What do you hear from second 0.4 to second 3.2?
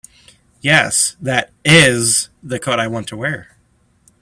Yes, that IS the coat I want to